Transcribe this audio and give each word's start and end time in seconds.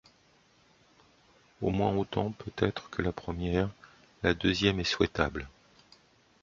Au 1.61 1.69
moins 1.69 1.95
autant 1.95 2.31
peut-être 2.31 2.89
que 2.89 3.03
la 3.03 3.11
première, 3.11 3.69
la 4.23 4.33
deuxième 4.33 4.79
est 4.79 4.83
souhaitable. 4.83 5.47